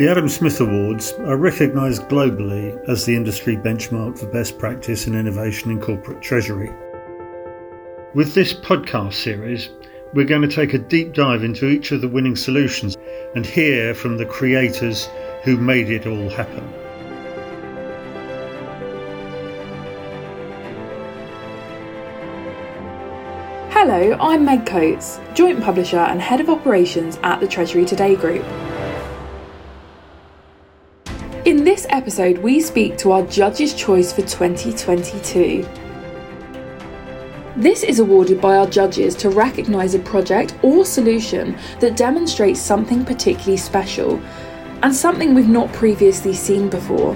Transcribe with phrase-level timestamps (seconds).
[0.00, 5.14] The Adam Smith Awards are recognised globally as the industry benchmark for best practice and
[5.14, 6.72] innovation in corporate treasury.
[8.14, 9.68] With this podcast series,
[10.14, 12.96] we're going to take a deep dive into each of the winning solutions
[13.34, 15.06] and hear from the creators
[15.44, 16.66] who made it all happen.
[23.70, 28.46] Hello, I'm Meg Coates, Joint Publisher and Head of Operations at the Treasury Today Group.
[32.00, 35.68] Episode, we speak to our Judge's Choice for 2022.
[37.56, 43.04] This is awarded by our judges to recognise a project or solution that demonstrates something
[43.04, 44.18] particularly special
[44.82, 47.14] and something we've not previously seen before.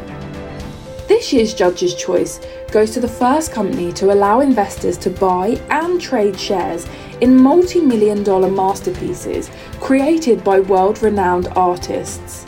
[1.09, 2.38] This year's Judge's Choice
[2.71, 6.87] goes to the first company to allow investors to buy and trade shares
[7.23, 12.45] in multi million dollar masterpieces created by world renowned artists.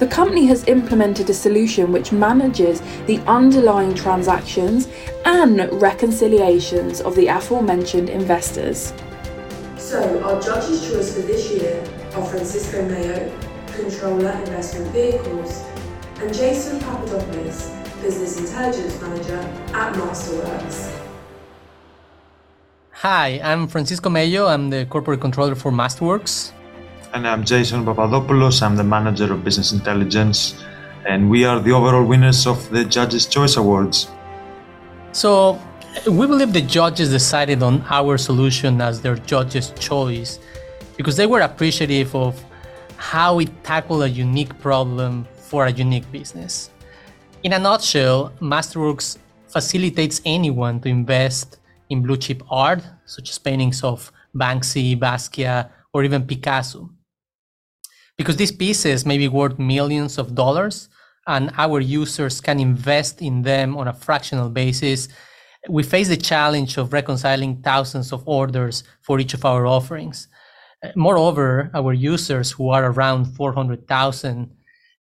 [0.00, 4.88] The company has implemented a solution which manages the underlying transactions
[5.24, 8.92] and reconciliations of the aforementioned investors.
[9.76, 11.80] So, our judge's choice for this year
[12.16, 13.32] are Francisco Mayo,
[13.68, 15.62] Controller Investment Vehicles,
[16.18, 17.70] and Jason Papadopoulos,
[18.02, 19.38] Business Intelligence Manager
[19.74, 21.00] at Masterworks.
[22.90, 24.46] Hi, I'm Francisco Mayo.
[24.46, 26.52] I'm the Corporate Controller for Masterworks.
[27.14, 28.60] And I'm Jason Papadopoulos.
[28.60, 30.60] I'm the Manager of Business Intelligence.
[31.06, 34.08] And we are the overall winners of the Judges' Choice Awards.
[35.12, 35.62] So,
[36.08, 40.40] we believe the judges decided on our solution as their judge's choice
[40.96, 42.44] because they were appreciative of
[42.96, 46.70] how it tackled a unique problem for a unique business.
[47.44, 51.58] In a nutshell, Masterworks facilitates anyone to invest
[51.90, 56.90] in blue chip art, such as paintings of Banksy, Basquiat, or even Picasso
[58.16, 60.88] because these pieces may be worth millions of dollars
[61.26, 65.08] and our users can invest in them on a fractional basis,
[65.68, 70.28] we face the challenge of reconciling thousands of orders for each of our offerings.
[70.94, 74.50] Moreover, our users, who are around 400,000,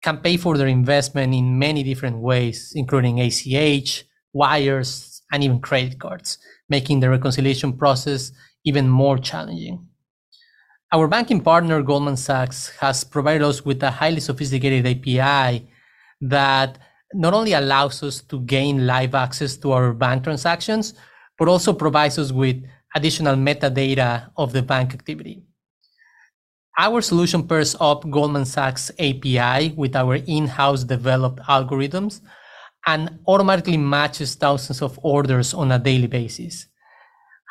[0.04, 6.00] can pay for their investment in many different ways, including ACH, wires, and even credit
[6.00, 6.38] cards,
[6.70, 8.32] making the reconciliation process
[8.66, 9.88] even more challenging.
[10.94, 15.68] Our banking partner, Goldman Sachs, has provided us with a highly sophisticated API
[16.22, 16.78] that
[17.16, 20.94] not only allows us to gain live access to our bank transactions,
[21.40, 22.64] but also provides us with
[22.96, 25.42] additional metadata of the bank activity.
[26.78, 32.22] Our solution pairs up Goldman Sachs API with our in-house developed algorithms
[32.86, 36.68] and automatically matches thousands of orders on a daily basis.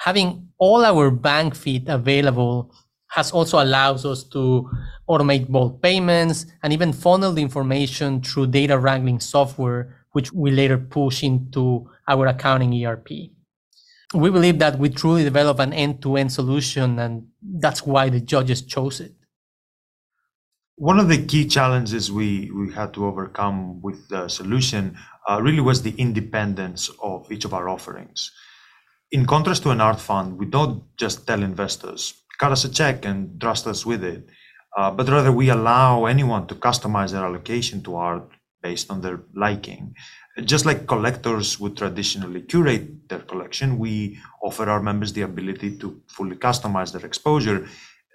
[0.04, 2.72] Having all our bank feed available
[3.12, 4.70] has also allows us to
[5.06, 10.78] automate bulk payments and even funnel the information through data wrangling software, which we later
[10.78, 13.08] push into our accounting ERP.
[14.14, 19.00] We believe that we truly develop an end-to-end solution, and that's why the judges chose
[19.00, 19.12] it.
[20.76, 24.96] One of the key challenges we, we had to overcome with the solution
[25.28, 28.30] uh, really was the independence of each of our offerings.
[29.12, 33.04] In contrast to an art fund, we don't just tell investors, cut us a check
[33.04, 34.26] and trust us with it.
[34.74, 38.26] Uh, but rather, we allow anyone to customize their allocation to art
[38.62, 39.94] based on their liking.
[40.44, 46.00] Just like collectors would traditionally curate their collection, we offer our members the ability to
[46.08, 47.68] fully customize their exposure.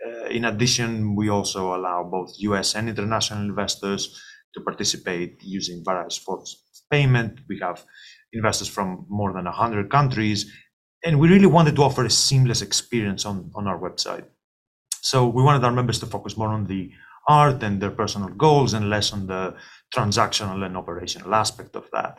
[0.04, 4.20] Uh, in addition, we also allow both US and international investors
[4.56, 7.42] to participate using various forms of payment.
[7.48, 7.86] We have
[8.34, 10.52] investors from more than 100 countries
[11.04, 14.26] and we really wanted to offer a seamless experience on, on our website.
[15.02, 16.92] So we wanted our members to focus more on the
[17.28, 19.56] art and their personal goals and less on the
[19.94, 22.18] transactional and operational aspect of that.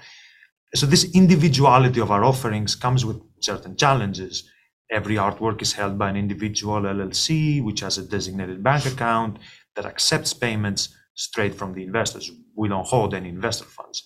[0.75, 4.49] So this individuality of our offerings comes with certain challenges.
[4.91, 9.39] Every artwork is held by an individual LLC, which has a designated bank account
[9.77, 12.31] that accepts payments straight from the investors.
[12.55, 14.05] We don't hold any investor funds.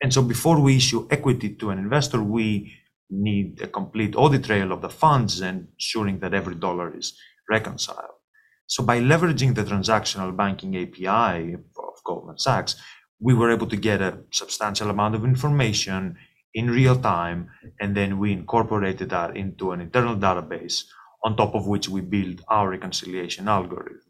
[0.00, 2.77] And so before we issue equity to an investor, we
[3.10, 7.18] need a complete audit trail of the funds and ensuring that every dollar is
[7.48, 8.18] reconciled.
[8.66, 12.76] So by leveraging the transactional banking API of Goldman Sachs,
[13.20, 16.16] we were able to get a substantial amount of information
[16.54, 17.50] in real time,
[17.80, 20.84] and then we incorporated that into an internal database
[21.24, 24.00] on top of which we build our reconciliation algorithm.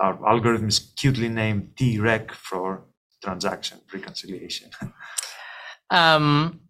[0.00, 2.84] Our algorithm is cutely named TREC for
[3.22, 4.70] transaction reconciliation.
[5.90, 6.60] um,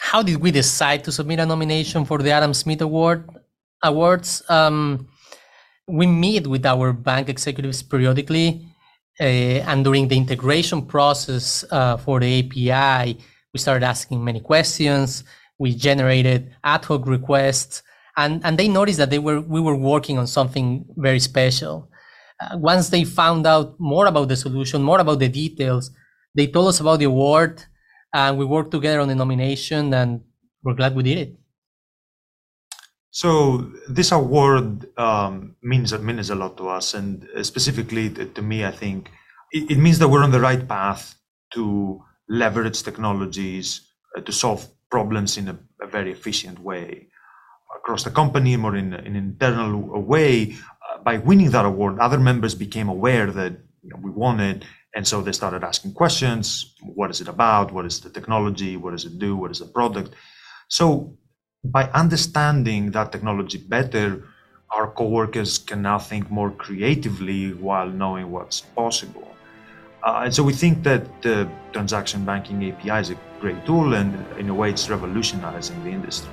[0.00, 3.28] how did we decide to submit a nomination for the Adam Smith Award
[3.82, 4.42] awards?
[4.48, 5.08] Um,
[5.86, 8.48] we meet with our bank executives periodically,
[9.20, 13.18] Uh, and during the integration process uh, for the API,
[13.52, 15.24] we started asking many questions.
[15.58, 17.82] We generated ad hoc requests,
[18.16, 20.66] and, and they noticed that they were we were working on something
[20.96, 21.74] very special.
[22.40, 25.90] Uh, once they found out more about the solution, more about the details,
[26.34, 27.52] they told us about the award,
[28.12, 30.22] and we worked together on the nomination, and
[30.62, 31.36] we're glad we did it.
[33.10, 38.64] So this award um, means means a lot to us, and specifically to, to me,
[38.64, 39.10] I think
[39.50, 41.16] it, it, means that we're on the right path
[41.54, 43.80] to leverage technologies
[44.16, 47.08] uh, to solve problems in a, a, very efficient way
[47.76, 50.54] across the company, more in, in an internal way.
[50.88, 53.52] Uh, by winning that award, other members became aware that
[53.82, 54.64] you know, we won it,
[54.94, 57.72] and so they started asking questions: What is it about?
[57.72, 58.76] What is the technology?
[58.76, 59.36] What does it do?
[59.36, 60.14] What is the product?
[60.68, 61.16] So
[61.64, 64.24] by understanding that technology better,
[64.70, 69.26] our coworkers can now think more creatively while knowing what's possible.
[70.02, 74.14] Uh, and so we think that the transaction banking API is a great tool, and
[74.38, 76.30] in a way, it's revolutionizing the industry.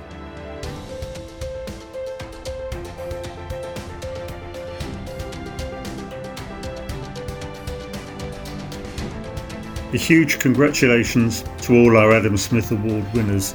[9.92, 13.54] A huge congratulations to all our Adam Smith Award winners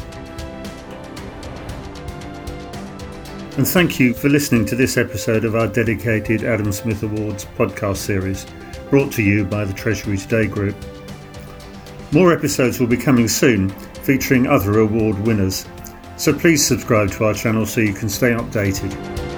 [3.56, 7.98] And thank you for listening to this episode of our dedicated Adam Smith Awards podcast
[7.98, 8.48] series,
[8.90, 10.76] brought to you by the Treasury Today Group.
[12.12, 13.70] More episodes will be coming soon,
[14.02, 15.68] featuring other award winners.
[16.18, 19.33] So please subscribe to our channel so you can stay updated.